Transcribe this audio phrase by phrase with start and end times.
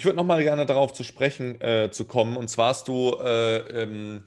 [0.00, 2.38] Ich würde noch mal gerne darauf zu sprechen äh, zu kommen.
[2.38, 4.24] Und zwar hast du äh, ähm,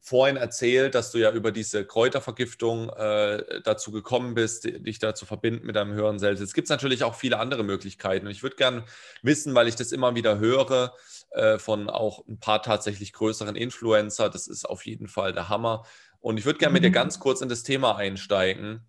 [0.00, 5.24] vorhin erzählt, dass du ja über diese Kräutervergiftung äh, dazu gekommen bist, dich da zu
[5.24, 6.40] verbinden mit deinem höheren Selbst.
[6.40, 8.26] Jetzt gibt es natürlich auch viele andere Möglichkeiten.
[8.26, 8.86] Und ich würde gerne
[9.22, 10.96] wissen, weil ich das immer wieder höre
[11.30, 15.84] äh, von auch ein paar tatsächlich größeren Influencer, das ist auf jeden Fall der Hammer.
[16.18, 16.94] Und ich würde gerne mit dir mhm.
[16.94, 18.80] ganz kurz in das Thema einsteigen.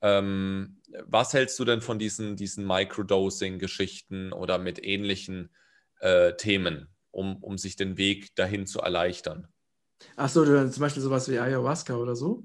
[0.00, 5.50] Ähm, was hältst du denn von diesen, diesen Microdosing-Geschichten oder mit ähnlichen
[6.00, 9.48] äh, Themen, um, um sich den Weg dahin zu erleichtern?
[10.16, 12.44] Achso, zum Beispiel sowas wie Ayahuasca oder so?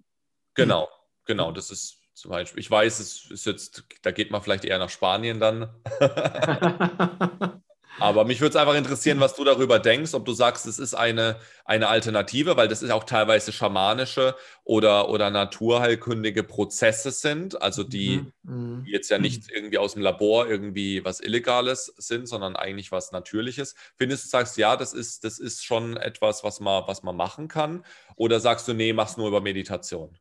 [0.55, 0.90] Genau,
[1.26, 1.52] genau.
[1.52, 4.90] Das ist zum Beispiel, ich weiß, es ist jetzt, da geht man vielleicht eher nach
[4.90, 5.73] Spanien dann.
[7.99, 10.94] Aber mich würde es einfach interessieren, was du darüber denkst, ob du sagst, es ist
[10.94, 17.84] eine, eine Alternative, weil das ist auch teilweise schamanische oder, oder naturheilkundige Prozesse sind, also
[17.84, 18.84] die, mhm.
[18.85, 23.12] die jetzt ja nicht irgendwie aus dem Labor irgendwie was Illegales sind, sondern eigentlich was
[23.12, 23.76] Natürliches.
[23.98, 27.48] Findest du, sagst, ja, das ist, das ist schon etwas, was man, was man machen
[27.48, 27.85] kann?
[28.15, 30.18] Oder sagst du, nee, mach's nur über Meditation?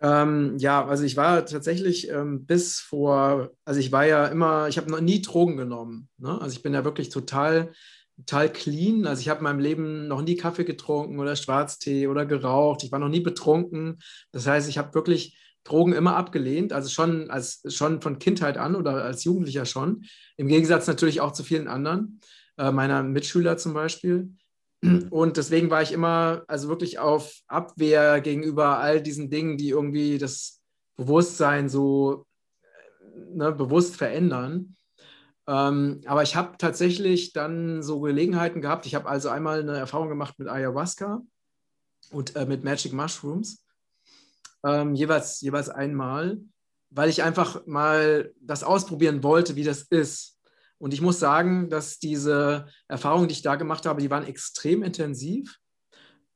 [0.00, 4.76] Ähm, ja, also ich war tatsächlich ähm, bis vor, also ich war ja immer, ich
[4.76, 6.08] habe noch nie Drogen genommen.
[6.18, 6.40] Ne?
[6.40, 7.72] Also ich bin ja wirklich total,
[8.16, 9.06] total clean.
[9.06, 12.84] Also ich habe in meinem Leben noch nie Kaffee getrunken oder Schwarztee oder geraucht.
[12.84, 13.98] Ich war noch nie betrunken.
[14.32, 18.76] Das heißt, ich habe wirklich Drogen immer abgelehnt, also schon, als, schon von Kindheit an
[18.76, 20.04] oder als Jugendlicher schon.
[20.36, 22.20] Im Gegensatz natürlich auch zu vielen anderen,
[22.58, 24.34] äh, meiner Mitschüler zum Beispiel.
[25.10, 30.18] Und deswegen war ich immer also wirklich auf Abwehr gegenüber all diesen Dingen, die irgendwie
[30.18, 30.60] das
[30.96, 32.26] Bewusstsein so
[32.62, 34.76] äh, ne, bewusst verändern.
[35.46, 38.86] Ähm, aber ich habe tatsächlich dann so Gelegenheiten gehabt.
[38.86, 41.22] Ich habe also einmal eine Erfahrung gemacht mit Ayahuasca
[42.10, 43.64] und äh, mit Magic Mushrooms.
[44.64, 46.38] Ähm, jeweils, jeweils einmal,
[46.90, 50.33] weil ich einfach mal das ausprobieren wollte, wie das ist.
[50.84, 54.82] Und ich muss sagen, dass diese Erfahrungen, die ich da gemacht habe, die waren extrem
[54.82, 55.56] intensiv.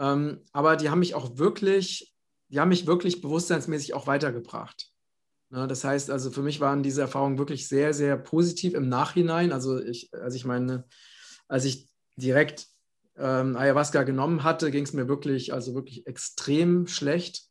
[0.00, 2.14] Ähm, aber die haben mich auch wirklich,
[2.48, 4.90] die haben mich wirklich bewusstseinsmäßig auch weitergebracht.
[5.50, 9.52] Ne, das heißt, also für mich waren diese Erfahrungen wirklich sehr, sehr positiv im Nachhinein.
[9.52, 10.86] Also ich, als ich meine,
[11.46, 12.68] als ich direkt
[13.18, 17.42] ähm, Ayahuasca genommen hatte, ging es mir wirklich, also wirklich extrem schlecht.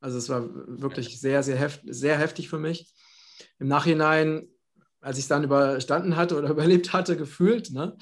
[0.00, 2.92] Also es war wirklich sehr, sehr, heft, sehr heftig für mich.
[3.60, 4.48] Im Nachhinein
[5.02, 7.96] als ich es dann überstanden hatte oder überlebt hatte, gefühlt, ne,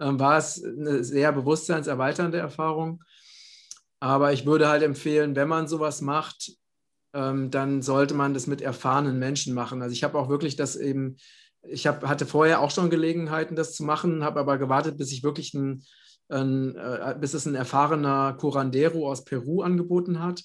[0.00, 3.02] ähm, war es eine sehr bewusstseinserweiternde Erfahrung.
[4.00, 6.52] Aber ich würde halt empfehlen, wenn man sowas macht,
[7.14, 9.80] ähm, dann sollte man das mit erfahrenen Menschen machen.
[9.80, 11.16] Also ich habe auch wirklich das eben,
[11.62, 15.22] ich hab, hatte vorher auch schon Gelegenheiten, das zu machen, habe aber gewartet, bis ich
[15.22, 15.82] wirklich ein,
[16.28, 20.42] ein äh, bis es ein erfahrener Curandero aus Peru angeboten hat,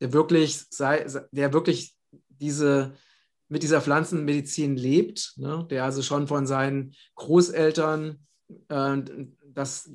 [0.00, 1.94] der wirklich, sei, der wirklich
[2.28, 2.92] diese
[3.52, 5.66] mit dieser Pflanzenmedizin lebt, ne?
[5.68, 8.26] der also schon von seinen Großeltern,
[8.68, 8.96] äh,
[9.44, 9.90] das,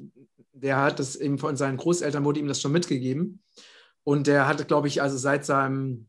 [0.53, 3.41] der hat das eben von seinen Großeltern, wurde ihm das schon mitgegeben.
[4.03, 6.07] Und der hatte, glaube ich, also seit, seinem,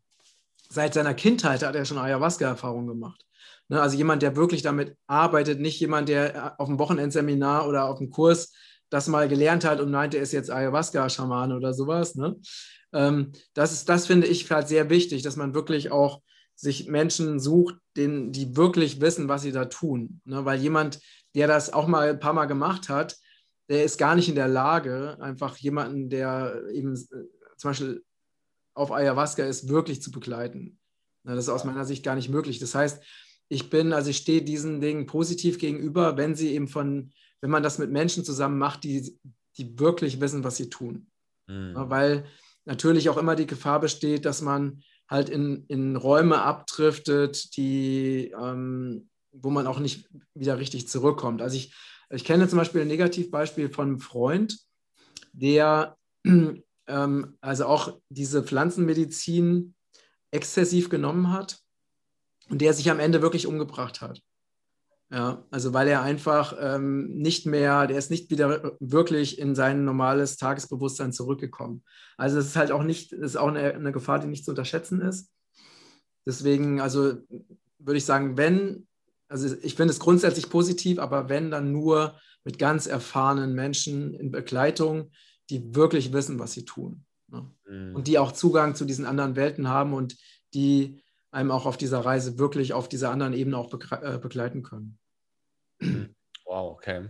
[0.69, 3.25] seit seiner Kindheit hat er schon Ayahuasca-Erfahrung gemacht.
[3.69, 3.81] Ne?
[3.81, 8.11] Also jemand, der wirklich damit arbeitet, nicht jemand, der auf dem Wochenendseminar oder auf dem
[8.11, 8.53] Kurs
[8.91, 12.15] das mal gelernt hat und meinte, er ist jetzt Ayahuasca-Schaman oder sowas.
[12.15, 12.37] Ne?
[12.93, 16.21] Ähm, das, ist, das finde ich halt sehr wichtig, dass man wirklich auch
[16.59, 20.21] sich Menschen sucht, denen, die wirklich wissen, was sie da tun.
[20.25, 20.45] Ne?
[20.45, 21.01] Weil jemand,
[21.37, 23.17] der das auch mal ein paar Mal gemacht hat,
[23.69, 28.05] der ist gar nicht in der Lage, einfach jemanden, der eben äh, zum Beispiel
[28.75, 30.81] auf Ayahuasca ist, wirklich zu begleiten.
[31.23, 31.37] Ne?
[31.37, 32.59] Das ist aus meiner Sicht gar nicht möglich.
[32.59, 33.05] Das heißt,
[33.49, 37.63] ich bin, also ich stehe diesen Dingen positiv gegenüber, wenn sie eben von, wenn man
[37.63, 39.17] das mit Menschen zusammen macht, die,
[39.57, 41.07] die wirklich wissen, was sie tun.
[41.47, 41.75] Mhm.
[41.77, 42.25] Weil
[42.65, 49.09] natürlich auch immer die Gefahr besteht, dass man halt in, in Räume abdriftet, die, ähm,
[49.33, 51.43] wo man auch nicht wieder richtig zurückkommt.
[51.43, 51.75] Also ich,
[52.11, 54.59] ich kenne zum Beispiel ein Negativbeispiel von einem Freund,
[55.33, 59.75] der ähm, also auch diese Pflanzenmedizin
[60.31, 61.59] exzessiv genommen hat
[62.51, 64.21] und der sich am Ende wirklich umgebracht hat.
[65.11, 69.85] Ja, also weil er einfach ähm, nicht mehr, der ist nicht wieder wirklich in sein
[69.85, 71.83] normales Tagesbewusstsein zurückgekommen.
[72.19, 75.01] Also es ist halt auch nicht, ist auch eine, eine Gefahr, die nicht zu unterschätzen
[75.01, 75.33] ist.
[76.27, 77.15] Deswegen, also
[77.79, 78.87] würde ich sagen, wenn,
[79.29, 84.31] also ich finde es grundsätzlich positiv, aber wenn, dann nur mit ganz erfahrenen Menschen in
[84.31, 85.11] Begleitung,
[85.49, 87.07] die wirklich wissen, was sie tun.
[87.29, 87.51] Ne?
[87.67, 87.95] Mhm.
[87.95, 90.19] Und die auch Zugang zu diesen anderen Welten haben und
[90.53, 94.99] die einem auch auf dieser Reise wirklich auf dieser anderen Ebene auch äh, begleiten können.
[96.45, 97.09] Wow, okay.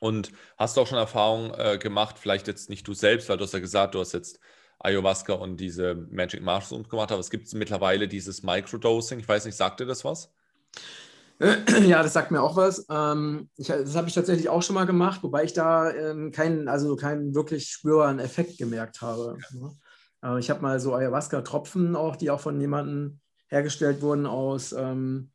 [0.00, 3.44] Und hast du auch schon Erfahrungen äh, gemacht, vielleicht jetzt nicht du selbst, weil du
[3.44, 4.40] hast ja gesagt, du hast jetzt
[4.78, 9.20] Ayahuasca und diese Magic Mushrooms gemacht, aber es gibt mittlerweile dieses Microdosing.
[9.20, 10.32] Ich weiß nicht, sagt dir das was?
[11.86, 12.86] Ja, das sagt mir auch was.
[12.90, 16.68] Ähm, ich, das habe ich tatsächlich auch schon mal gemacht, wobei ich da ähm, keinen,
[16.68, 19.38] also keinen wirklich spürbaren Effekt gemerkt habe.
[19.52, 19.70] Ne?
[20.24, 25.30] Äh, ich habe mal so Ayahuasca-Tropfen auch, die auch von jemandem hergestellt wurden aus, ähm,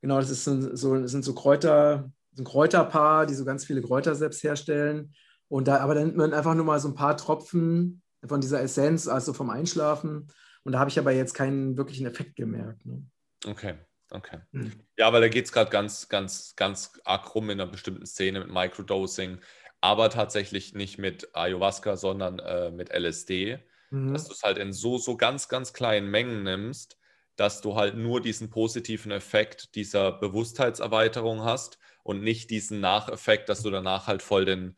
[0.00, 4.14] genau, das, ist so, das sind so Kräuter, ein Kräuterpaar, die so ganz viele Kräuter
[4.14, 5.14] selbst herstellen.
[5.48, 8.60] Und da, aber dann nimmt man einfach nur mal so ein paar Tropfen von dieser
[8.62, 10.28] Essenz, also vom Einschlafen.
[10.64, 12.84] Und da habe ich aber jetzt keinen wirklichen Effekt gemerkt.
[12.86, 13.04] Ne?
[13.46, 13.74] Okay.
[14.10, 14.38] Okay.
[14.52, 14.72] Mhm.
[14.96, 18.40] Ja, weil da geht es gerade ganz, ganz, ganz arg rum in einer bestimmten Szene
[18.40, 19.38] mit Microdosing,
[19.80, 23.58] aber tatsächlich nicht mit Ayahuasca, sondern äh, mit LSD,
[23.94, 24.12] mhm.
[24.12, 26.98] dass du es halt in so, so ganz, ganz kleinen Mengen nimmst,
[27.36, 33.62] dass du halt nur diesen positiven Effekt dieser Bewusstheitserweiterung hast und nicht diesen Nacheffekt, dass
[33.62, 34.76] du danach halt voll den,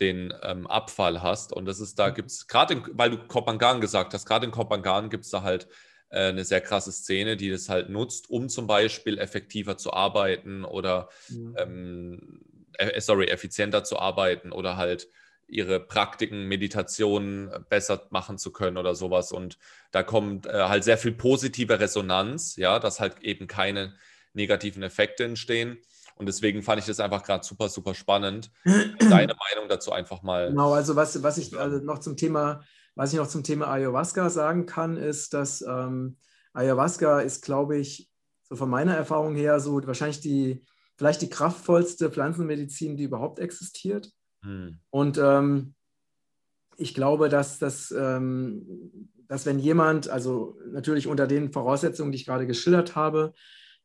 [0.00, 1.52] den ähm, Abfall hast.
[1.52, 2.14] Und das ist, da mhm.
[2.14, 5.68] gibt es, gerade weil du Kopangan gesagt hast, gerade in Kopangan gibt es da halt
[6.10, 10.64] äh, eine sehr krasse Szene, die das halt nutzt, um zum Beispiel effektiver zu arbeiten
[10.64, 11.56] oder mhm.
[11.58, 12.40] ähm,
[12.78, 15.08] äh, sorry, effizienter zu arbeiten oder halt
[15.46, 19.32] ihre Praktiken, Meditationen besser machen zu können oder sowas.
[19.32, 19.58] Und
[19.90, 23.94] da kommt äh, halt sehr viel positive Resonanz, ja, dass halt eben keine
[24.32, 25.78] negativen Effekte entstehen.
[26.16, 28.50] Und deswegen fand ich das einfach gerade super, super spannend.
[28.64, 30.48] Deine Meinung dazu einfach mal.
[30.48, 32.62] Genau, also was, was ich also noch zum Thema
[32.94, 36.16] was ich noch zum Thema Ayahuasca sagen kann, ist, dass ähm,
[36.52, 38.10] Ayahuasca ist, glaube ich,
[38.42, 40.64] so von meiner Erfahrung her so wahrscheinlich die,
[40.96, 44.12] vielleicht die kraftvollste Pflanzenmedizin, die überhaupt existiert.
[44.44, 44.78] Hm.
[44.90, 45.74] Und ähm,
[46.76, 52.26] ich glaube, dass, dass, ähm, dass wenn jemand, also natürlich unter den Voraussetzungen, die ich
[52.26, 53.32] gerade geschildert habe,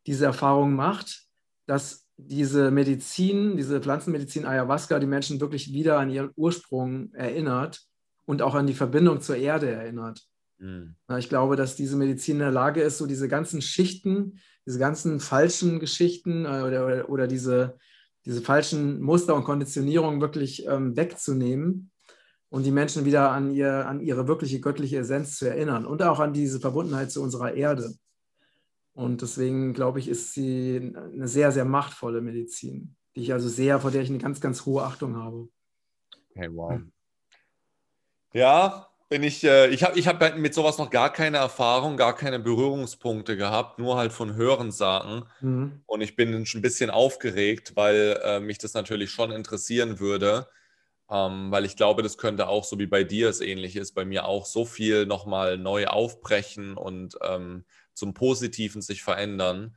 [0.06, 1.24] diese Erfahrung macht,
[1.66, 7.82] dass diese Medizin, diese Pflanzenmedizin Ayahuasca die Menschen wirklich wieder an ihren Ursprung erinnert
[8.26, 10.28] und auch an die Verbindung zur Erde erinnert.
[10.58, 10.96] Mhm.
[11.18, 15.20] Ich glaube, dass diese Medizin in der Lage ist, so diese ganzen Schichten, diese ganzen
[15.20, 17.78] falschen Geschichten äh, oder, oder, oder diese,
[18.26, 21.92] diese falschen Muster und Konditionierungen wirklich ähm, wegzunehmen
[22.50, 26.20] und die Menschen wieder an, ihr, an ihre wirkliche göttliche Essenz zu erinnern und auch
[26.20, 27.94] an diese Verbundenheit zu unserer Erde.
[28.94, 33.80] Und deswegen glaube ich, ist sie eine sehr, sehr machtvolle Medizin, die ich also sehr,
[33.80, 35.48] vor der ich eine ganz, ganz hohe Achtung habe.
[36.32, 36.74] Okay, wow.
[36.74, 36.92] Hm.
[38.34, 42.16] Ja, bin ich, äh, ich habe ich hab mit sowas noch gar keine Erfahrung, gar
[42.16, 45.26] keine Berührungspunkte gehabt, nur halt von Hörensagen.
[45.42, 45.82] Mhm.
[45.88, 50.48] Und ich bin schon ein bisschen aufgeregt, weil äh, mich das natürlich schon interessieren würde,
[51.10, 54.06] ähm, weil ich glaube, das könnte auch, so wie bei dir es ähnlich ist, bei
[54.06, 57.66] mir auch so viel nochmal neu aufbrechen und ähm,
[57.96, 59.76] zum Positiven sich verändern.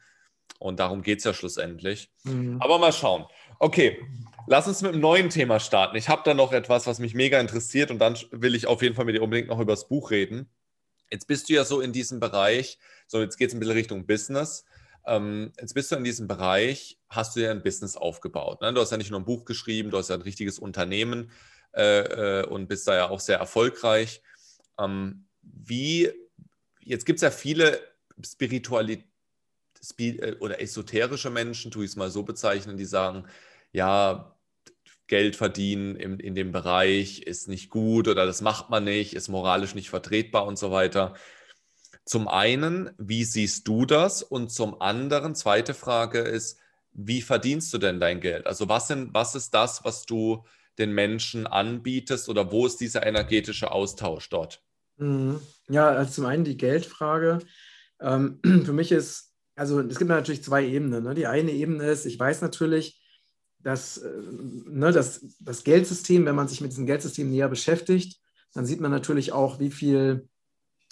[0.59, 2.11] Und darum geht es ja schlussendlich.
[2.25, 2.59] Mhm.
[2.61, 3.25] Aber mal schauen.
[3.63, 4.05] Okay,
[4.49, 5.97] Lass uns mit einem neuen Thema starten.
[5.97, 8.97] Ich habe da noch etwas, was mich mega interessiert und dann will ich auf jeden
[8.97, 10.51] Fall mit dir unbedingt noch über das Buch reden.
[11.13, 14.05] Jetzt bist du ja so in diesem Bereich, so jetzt geht es ein bisschen Richtung
[14.05, 14.65] Business.
[15.07, 18.63] Ähm, jetzt bist du in diesem Bereich, hast du ja ein Business aufgebaut.
[18.63, 18.75] Ne?
[18.75, 21.31] Du hast ja nicht nur ein Buch geschrieben, du hast ja ein richtiges Unternehmen
[21.73, 24.23] äh, äh, und bist da ja auch sehr erfolgreich.
[24.77, 26.11] Ähm, wie,
[26.81, 27.81] jetzt gibt es ja viele
[28.27, 29.07] Spiritualität
[29.99, 33.25] äh, oder esoterische Menschen, tue ich es mal so bezeichnen, die sagen,
[33.73, 34.37] ja,
[35.07, 39.29] Geld verdienen in, in dem Bereich ist nicht gut oder das macht man nicht, ist
[39.29, 41.15] moralisch nicht vertretbar und so weiter.
[42.05, 44.23] Zum einen, wie siehst du das?
[44.23, 46.59] Und zum anderen, zweite Frage ist,
[46.93, 48.47] wie verdienst du denn dein Geld?
[48.47, 50.45] Also was, sind, was ist das, was du
[50.79, 54.63] den Menschen anbietest oder wo ist dieser energetische Austausch dort?
[54.97, 55.41] Mhm.
[55.69, 57.41] Ja, also zum einen die Geldfrage.
[58.01, 61.05] Ähm, für mich ist, also es gibt natürlich zwei Ebenen.
[61.05, 61.15] Ne?
[61.15, 63.02] Die eine Ebene ist, ich weiß natürlich,
[63.63, 64.11] dass äh,
[64.67, 68.21] ne, das, das Geldsystem, wenn man sich mit diesem Geldsystem näher beschäftigt,
[68.55, 70.29] dann sieht man natürlich auch, wie viel,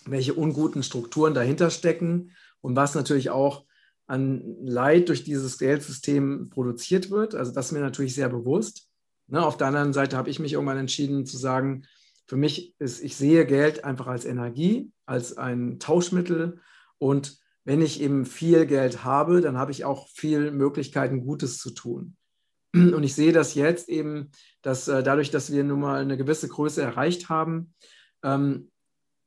[0.06, 3.66] welche unguten Strukturen dahinter stecken und was natürlich auch
[4.06, 7.34] an Leid durch dieses Geldsystem produziert wird.
[7.34, 8.88] Also das ist mir natürlich sehr bewusst.
[9.28, 11.84] Ne, auf der anderen Seite habe ich mich irgendwann entschieden zu sagen,
[12.26, 16.60] für mich ist, ich sehe Geld einfach als Energie, als ein Tauschmittel
[16.98, 21.70] und wenn ich eben viel Geld habe, dann habe ich auch viel Möglichkeiten, Gutes zu
[21.70, 22.16] tun.
[22.72, 24.30] Und ich sehe das jetzt eben,
[24.62, 27.74] dass äh, dadurch, dass wir nun mal eine gewisse Größe erreicht haben,
[28.22, 28.70] ähm,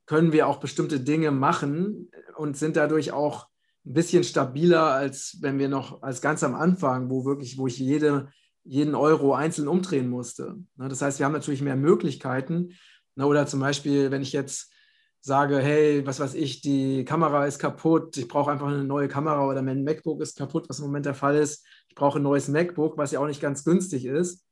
[0.06, 3.48] können wir auch bestimmte Dinge machen und sind dadurch auch
[3.86, 7.78] ein bisschen stabiler, als wenn wir noch als ganz am Anfang, wo wirklich, wo ich
[7.78, 8.30] jede,
[8.64, 10.56] jeden Euro einzeln umdrehen musste.
[10.76, 12.74] Ne, das heißt, wir haben natürlich mehr Möglichkeiten.
[13.16, 14.73] Ne, oder zum Beispiel, wenn ich jetzt
[15.26, 19.48] sage, hey, was weiß ich, die Kamera ist kaputt, ich brauche einfach eine neue Kamera
[19.48, 22.50] oder mein MacBook ist kaputt, was im Moment der Fall ist, ich brauche ein neues
[22.50, 24.46] MacBook, was ja auch nicht ganz günstig ist,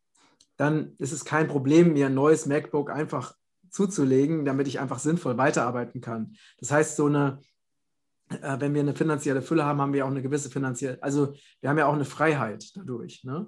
[0.56, 3.36] dann ist es kein Problem, mir ein neues MacBook einfach
[3.70, 6.38] zuzulegen, damit ich einfach sinnvoll weiterarbeiten kann.
[6.60, 7.40] Das heißt, so eine,
[8.30, 11.70] äh, wenn wir eine finanzielle Fülle haben, haben wir auch eine gewisse finanzielle, also wir
[11.70, 13.25] haben ja auch eine Freiheit dadurch.
[13.25, 13.46] Ne?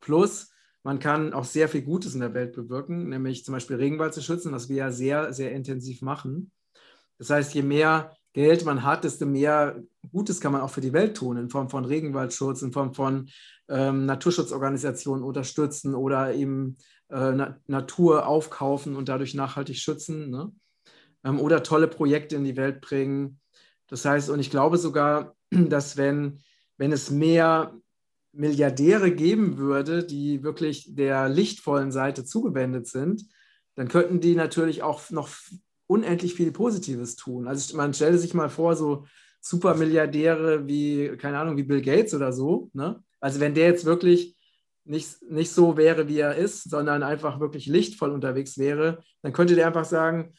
[0.00, 0.50] Plus,
[0.84, 4.22] man kann auch sehr viel Gutes in der Welt bewirken, nämlich zum Beispiel Regenwald zu
[4.22, 6.50] schützen, was wir ja sehr, sehr intensiv machen.
[7.22, 10.92] Das heißt, je mehr Geld man hat, desto mehr Gutes kann man auch für die
[10.92, 13.30] Welt tun, in Form von Regenwaldschutz, in Form von
[13.68, 16.78] ähm, Naturschutzorganisationen unterstützen oder eben
[17.10, 20.30] äh, Na Natur aufkaufen und dadurch nachhaltig schützen.
[20.30, 20.50] Ne?
[21.22, 23.38] Ähm, oder tolle Projekte in die Welt bringen.
[23.86, 26.40] Das heißt, und ich glaube sogar, dass wenn,
[26.76, 27.72] wenn es mehr
[28.32, 33.26] Milliardäre geben würde, die wirklich der lichtvollen Seite zugewendet sind,
[33.76, 35.28] dann könnten die natürlich auch noch
[35.92, 37.46] unendlich viel Positives tun.
[37.46, 39.04] Also man stelle sich mal vor, so
[39.40, 42.70] Supermilliardäre wie, keine Ahnung, wie Bill Gates oder so.
[42.72, 43.02] Ne?
[43.20, 44.36] Also wenn der jetzt wirklich
[44.84, 49.54] nicht, nicht so wäre, wie er ist, sondern einfach wirklich lichtvoll unterwegs wäre, dann könnte
[49.54, 50.34] der einfach sagen,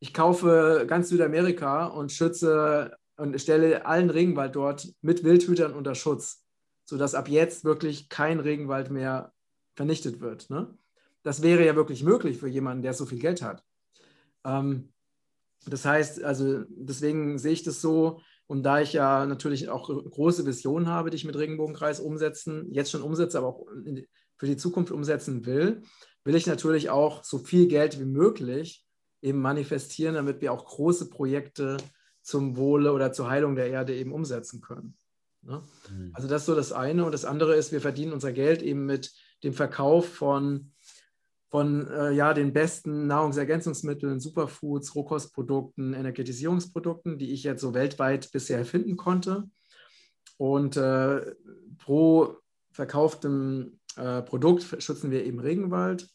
[0.00, 6.44] ich kaufe ganz Südamerika und schütze und stelle allen Regenwald dort mit Wildhütern unter Schutz,
[6.84, 9.32] sodass ab jetzt wirklich kein Regenwald mehr
[9.74, 10.50] vernichtet wird.
[10.50, 10.72] Ne?
[11.22, 13.64] Das wäre ja wirklich möglich für jemanden, der so viel Geld hat.
[14.44, 14.92] Ähm,
[15.66, 20.46] das heißt, also deswegen sehe ich das so, und da ich ja natürlich auch große
[20.46, 23.66] Visionen habe, die ich mit Regenbogenkreis umsetzen, jetzt schon umsetze, aber auch
[24.38, 25.82] für die Zukunft umsetzen will,
[26.24, 28.86] will ich natürlich auch so viel Geld wie möglich
[29.20, 31.76] eben manifestieren, damit wir auch große Projekte
[32.22, 34.96] zum Wohle oder zur Heilung der Erde eben umsetzen können.
[35.42, 35.62] Ne?
[35.90, 36.10] Mhm.
[36.14, 37.04] Also das ist so das eine.
[37.04, 39.12] Und das andere ist, wir verdienen unser Geld eben mit
[39.42, 40.72] dem Verkauf von
[41.50, 48.64] von äh, ja, den besten Nahrungsergänzungsmitteln, Superfoods, Rohkostprodukten, Energetisierungsprodukten, die ich jetzt so weltweit bisher
[48.64, 49.44] finden konnte.
[50.36, 51.34] Und äh,
[51.78, 52.36] pro
[52.70, 56.08] verkauftem äh, Produkt schützen wir eben Regenwald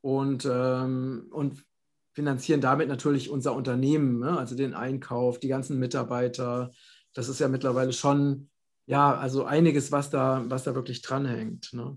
[0.00, 1.64] und, ähm, und
[2.12, 4.36] finanzieren damit natürlich unser Unternehmen, ne?
[4.36, 6.72] also den Einkauf, die ganzen Mitarbeiter.
[7.14, 8.50] Das ist ja mittlerweile schon,
[8.86, 11.72] ja, also einiges, was da, was da wirklich dranhängt.
[11.72, 11.96] Ne?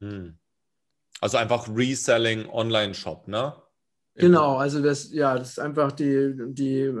[0.00, 0.38] Hm.
[1.20, 3.54] Also einfach Reselling Online-Shop, ne?
[4.14, 6.92] Genau, also das, ja, das ist einfach die, die,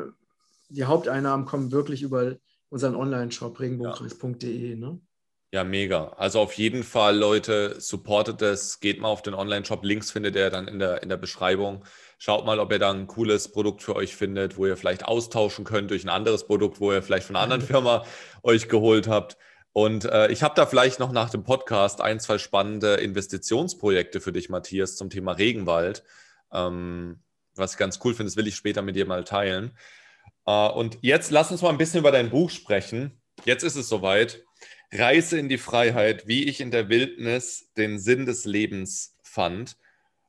[0.68, 2.36] die Haupteinnahmen kommen wirklich über
[2.68, 5.00] unseren Online-Shop regenbogenkreis.de, ne?
[5.52, 6.12] Ja, mega.
[6.16, 9.84] Also auf jeden Fall, Leute, supportet es, geht mal auf den Online-Shop.
[9.84, 11.84] Links findet ihr dann in der, in der Beschreibung.
[12.18, 15.64] Schaut mal, ob ihr da ein cooles Produkt für euch findet, wo ihr vielleicht austauschen
[15.64, 18.04] könnt durch ein anderes Produkt, wo ihr vielleicht von einer anderen Firma
[18.44, 19.36] euch geholt habt.
[19.72, 24.32] Und äh, ich habe da vielleicht noch nach dem Podcast ein, zwei spannende Investitionsprojekte für
[24.32, 26.02] dich, Matthias, zum Thema Regenwald.
[26.52, 27.20] Ähm,
[27.54, 29.72] was ich ganz cool finde, das will ich später mit dir mal teilen.
[30.46, 33.20] Äh, und jetzt lass uns mal ein bisschen über dein Buch sprechen.
[33.44, 34.44] Jetzt ist es soweit.
[34.92, 39.76] Reise in die Freiheit, wie ich in der Wildnis den Sinn des Lebens fand.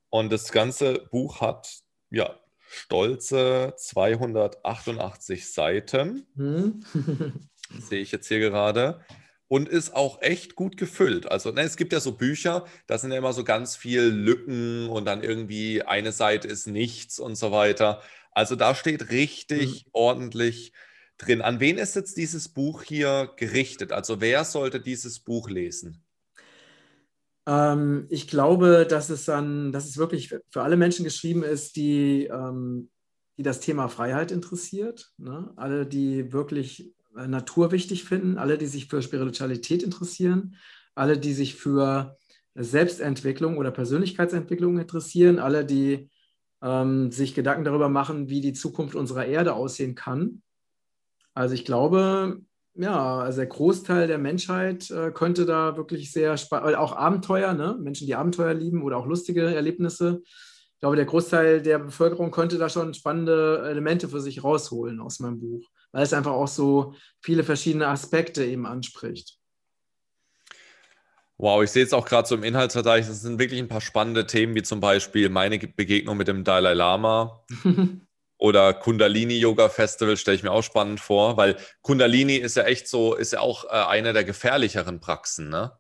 [0.10, 1.80] Und das ganze Buch hat
[2.12, 6.28] ja stolze 288 Seiten.
[6.36, 6.84] Hm.
[7.80, 9.04] Sehe ich jetzt hier gerade
[9.52, 11.30] und ist auch echt gut gefüllt.
[11.30, 14.88] Also ne, es gibt ja so Bücher, da sind ja immer so ganz viel Lücken
[14.88, 18.02] und dann irgendwie eine Seite ist nichts und so weiter.
[18.32, 19.90] Also da steht richtig mhm.
[19.92, 20.72] ordentlich
[21.18, 21.42] drin.
[21.42, 23.92] An wen ist jetzt dieses Buch hier gerichtet?
[23.92, 26.02] Also wer sollte dieses Buch lesen?
[27.46, 32.24] Ähm, ich glaube, dass es dann, dass es wirklich für alle Menschen geschrieben ist, die,
[32.28, 32.90] ähm,
[33.38, 35.12] die das Thema Freiheit interessiert.
[35.18, 35.52] Ne?
[35.58, 40.56] Alle, die wirklich Natur wichtig finden, alle, die sich für Spiritualität interessieren,
[40.96, 42.18] alle, die sich für
[42.56, 46.10] Selbstentwicklung oder Persönlichkeitsentwicklung interessieren, alle, die
[46.62, 50.42] ähm, sich Gedanken darüber machen, wie die Zukunft unserer Erde aussehen kann.
[51.34, 52.42] Also ich glaube,
[52.74, 57.78] ja, also der Großteil der Menschheit äh, könnte da wirklich sehr spannend, auch Abenteuer, ne?
[57.80, 60.22] Menschen, die Abenteuer lieben oder auch lustige Erlebnisse.
[60.24, 65.20] Ich glaube, der Großteil der Bevölkerung könnte da schon spannende Elemente für sich rausholen aus
[65.20, 69.38] meinem Buch weil es einfach auch so viele verschiedene Aspekte eben anspricht.
[71.38, 74.28] Wow, ich sehe jetzt auch gerade so im Inhaltsverzeichnis, es sind wirklich ein paar spannende
[74.28, 77.44] Themen, wie zum Beispiel meine Begegnung mit dem Dalai Lama
[78.38, 82.88] oder Kundalini Yoga Festival, stelle ich mir auch spannend vor, weil Kundalini ist ja echt
[82.88, 85.72] so, ist ja auch äh, eine der gefährlicheren Praxen, ne?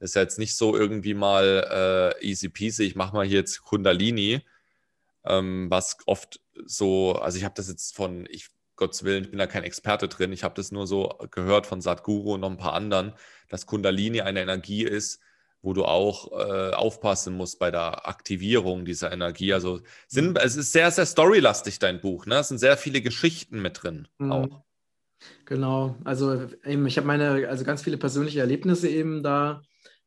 [0.00, 3.62] Ist ja jetzt nicht so irgendwie mal äh, easy peasy, ich mache mal hier jetzt
[3.62, 4.42] Kundalini,
[5.24, 8.48] ähm, was oft so, also ich habe das jetzt von, ich
[8.78, 10.32] Gottes Willen, ich bin da kein Experte drin.
[10.32, 13.12] Ich habe das nur so gehört von Sadhguru und noch ein paar anderen,
[13.48, 15.20] dass Kundalini eine Energie ist,
[15.60, 19.52] wo du auch äh, aufpassen musst bei der Aktivierung dieser Energie.
[19.52, 20.36] Also sind, mhm.
[20.36, 22.26] es ist sehr, sehr storylastig, dein Buch.
[22.26, 22.36] Ne?
[22.36, 24.08] Es sind sehr viele Geschichten mit drin.
[24.18, 24.32] Mhm.
[24.32, 24.62] Auch.
[25.46, 29.62] Genau, also eben, ich habe meine, also ganz viele persönliche Erlebnisse eben da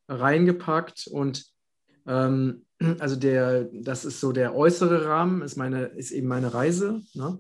[0.08, 1.46] reingepackt und
[2.08, 2.66] ähm,
[3.00, 7.02] also der, das ist so der äußere Rahmen, ist meine, ist eben meine Reise.
[7.14, 7.40] Ne?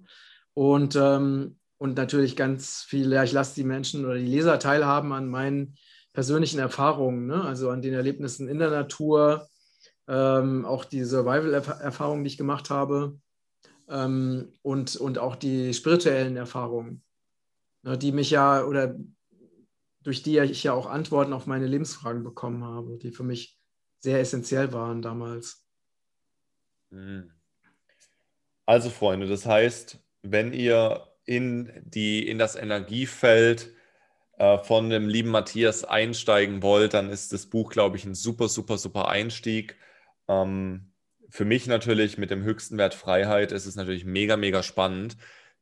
[0.53, 5.13] Und, ähm, und natürlich ganz viel, ja, ich lasse die Menschen oder die Leser teilhaben
[5.13, 5.75] an meinen
[6.13, 7.43] persönlichen Erfahrungen, ne?
[7.43, 9.47] also an den Erlebnissen in der Natur,
[10.07, 13.19] ähm, auch die Survival-Erfahrungen, die ich gemacht habe
[13.89, 17.03] ähm, und, und auch die spirituellen Erfahrungen,
[17.83, 18.95] ne, die mich ja oder
[20.03, 23.59] durch die ich ja auch Antworten auf meine Lebensfragen bekommen habe, die für mich
[23.99, 25.63] sehr essentiell waren damals.
[26.89, 27.31] Hm.
[28.65, 33.71] Also Freunde, das heißt, wenn ihr in, die, in das Energiefeld
[34.37, 38.49] äh, von dem lieben Matthias einsteigen wollt, dann ist das Buch, glaube ich, ein super,
[38.49, 39.77] super, super Einstieg.
[40.27, 40.91] Ähm,
[41.29, 45.17] für mich natürlich mit dem höchsten Wert Freiheit ist es natürlich mega, mega spannend,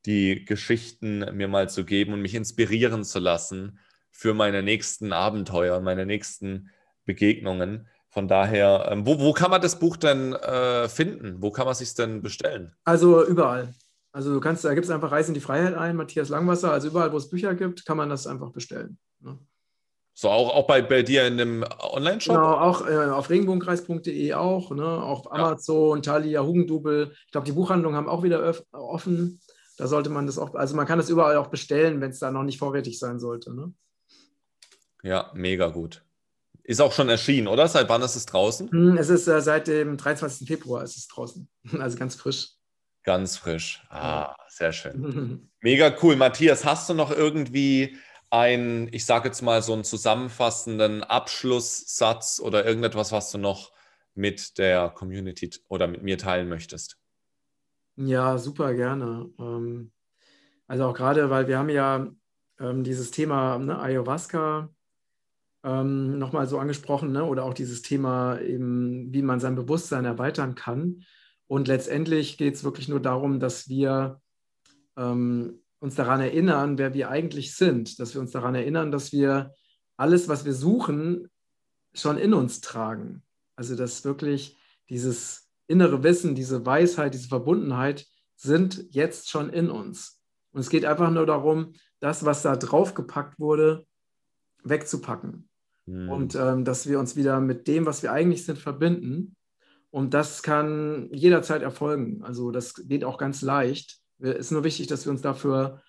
[0.05, 3.79] die Geschichten mir mal zu geben und mich inspirieren zu lassen
[4.11, 6.71] für meine nächsten Abenteuer, meine nächsten
[7.05, 7.87] Begegnungen.
[8.09, 11.41] Von daher, ähm, wo, wo kann man das Buch denn äh, finden?
[11.41, 12.73] Wo kann man es sich denn bestellen?
[12.83, 13.73] Also überall.
[14.11, 16.71] Also du kannst, da gibt es einfach Reisen in die Freiheit ein, Matthias Langwasser.
[16.71, 18.97] Also überall, wo es Bücher gibt, kann man das einfach bestellen.
[19.19, 19.37] Ne?
[20.13, 22.35] So, auch, auch bei, bei dir in dem Online-Shop?
[22.35, 24.85] Genau, auch äh, auf regenbogenkreis.de auch, ne?
[24.85, 26.01] auf Amazon, ja.
[26.01, 27.13] Thalia, Hugendubel.
[27.25, 29.39] Ich glaube, die Buchhandlungen haben auch wieder offen.
[29.77, 32.31] Da sollte man das auch, also man kann das überall auch bestellen, wenn es da
[32.31, 33.55] noch nicht vorrätig sein sollte.
[33.55, 33.73] Ne?
[35.03, 36.03] Ja, mega gut.
[36.63, 37.67] Ist auch schon erschienen, oder?
[37.67, 38.69] Seit wann ist es draußen?
[38.69, 40.47] Hm, es ist äh, seit dem 23.
[40.47, 41.47] Februar ist es draußen.
[41.79, 42.58] Also ganz frisch.
[43.09, 43.81] Ganz frisch.
[43.89, 45.49] Ah, sehr schön.
[45.61, 46.15] Mega cool.
[46.15, 47.97] Matthias, hast du noch irgendwie
[48.29, 53.71] einen, ich sage jetzt mal so einen zusammenfassenden Abschlusssatz oder irgendetwas, was du noch
[54.13, 56.99] mit der Community oder mit mir teilen möchtest?
[57.95, 59.27] Ja, super gerne.
[59.39, 59.91] Ähm,
[60.67, 62.11] also auch gerade, weil wir haben ja
[62.59, 64.69] ähm, dieses Thema ne, Ayahuasca
[65.63, 70.53] ähm, nochmal so angesprochen ne, oder auch dieses Thema eben, wie man sein Bewusstsein erweitern
[70.53, 71.03] kann.
[71.49, 74.21] Und letztendlich geht es wirklich nur darum, dass wir
[74.95, 79.51] ähm, uns daran erinnern, wer wir eigentlich sind, dass wir uns daran erinnern, dass wir
[79.97, 81.27] alles, was wir suchen,
[81.95, 83.23] schon in uns tragen.
[83.55, 84.59] Also dass wirklich
[84.89, 90.21] dieses innere Wissen, diese Weisheit, diese Verbundenheit sind jetzt schon in uns.
[90.51, 93.87] Und es geht einfach nur darum, das, was da draufgepackt wurde,
[94.63, 95.49] wegzupacken.
[95.87, 96.09] Mhm.
[96.09, 99.35] Und ähm, dass wir uns wieder mit dem, was wir eigentlich sind, verbinden
[99.91, 102.23] und das kann jederzeit erfolgen.
[102.23, 103.99] Also das geht auch ganz leicht.
[104.19, 105.81] Es ist nur wichtig, dass wir uns dafür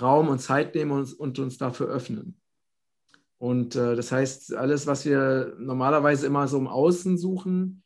[0.00, 2.40] Raum und Zeit nehmen und, und uns dafür öffnen.
[3.38, 7.82] Und äh, das heißt, alles, was wir normalerweise immer so im Außen suchen,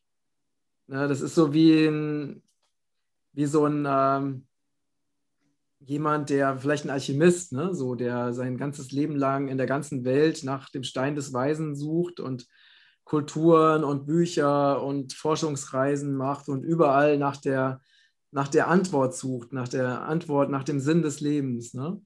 [0.86, 2.42] ne, das ist so wie, ein,
[3.32, 4.46] wie so ein ähm,
[5.80, 10.04] jemand, der vielleicht ein Alchemist, ne, so der sein ganzes Leben lang in der ganzen
[10.04, 12.46] Welt nach dem Stein des Weisen sucht und
[13.08, 17.80] Kulturen und Bücher und Forschungsreisen macht und überall nach der,
[18.32, 21.72] nach der Antwort sucht, nach der Antwort, nach dem Sinn des Lebens.
[21.72, 22.02] Ne?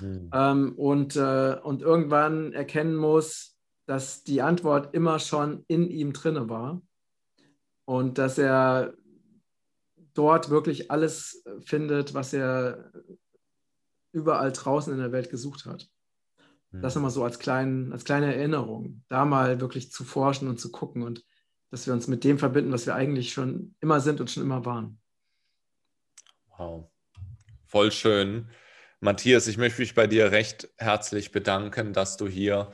[0.00, 0.30] Mhm.
[0.32, 6.48] Ähm, und, äh, und irgendwann erkennen muss, dass die Antwort immer schon in ihm drinne
[6.48, 6.80] war
[7.84, 8.94] und dass er
[10.14, 12.92] dort wirklich alles findet, was er
[14.10, 15.86] überall draußen in der Welt gesucht hat.
[16.72, 20.70] Das nochmal so als, klein, als kleine Erinnerung, da mal wirklich zu forschen und zu
[20.70, 21.24] gucken und
[21.70, 24.64] dass wir uns mit dem verbinden, was wir eigentlich schon immer sind und schon immer
[24.64, 24.98] waren.
[26.56, 26.90] Wow,
[27.66, 28.48] voll schön.
[29.00, 32.72] Matthias, ich möchte mich bei dir recht herzlich bedanken, dass du hier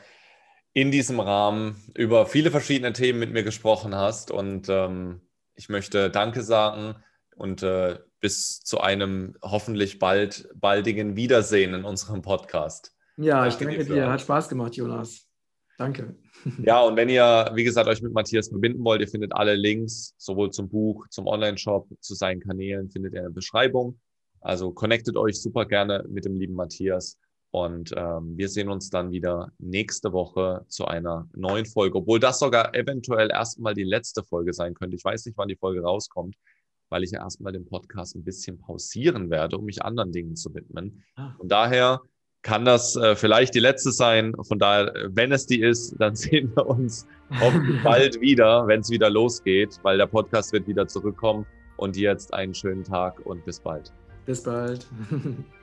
[0.73, 4.31] in diesem Rahmen über viele verschiedene Themen mit mir gesprochen hast.
[4.31, 5.21] Und ähm,
[5.55, 6.97] ich möchte Danke sagen
[7.37, 12.95] und äh, bis zu einem hoffentlich bald baldigen Wiedersehen in unserem Podcast.
[13.17, 14.11] Ja, ich danke dir.
[14.11, 15.27] Hat Spaß gemacht, Jonas.
[15.79, 16.17] Danke.
[16.65, 20.13] Ja, und wenn ihr, wie gesagt, euch mit Matthias verbinden wollt, ihr findet alle Links,
[20.19, 24.01] sowohl zum Buch, zum Online-Shop, zu seinen Kanälen, findet ihr in der Beschreibung.
[24.41, 27.17] Also connectet euch super gerne mit dem lieben Matthias.
[27.53, 32.39] Und ähm, wir sehen uns dann wieder nächste Woche zu einer neuen Folge, obwohl das
[32.39, 34.97] sogar eventuell erstmal die letzte Folge sein könnte.
[34.97, 36.35] Ich weiß nicht, wann die Folge rauskommt,
[36.89, 40.53] weil ich ja erstmal den Podcast ein bisschen pausieren werde, um mich anderen Dingen zu
[40.55, 41.05] widmen.
[41.15, 41.35] Ah.
[41.37, 42.01] Von daher
[42.43, 44.35] kann das äh, vielleicht die letzte sein.
[44.43, 47.07] Von daher, wenn es die ist, dann sehen wir uns
[47.41, 51.47] hoffentlich bald wieder, wenn es wieder losgeht, weil der Podcast wird wieder zurückkommen.
[51.77, 53.93] Und jetzt einen schönen Tag und bis bald.
[54.27, 54.87] Bis bald.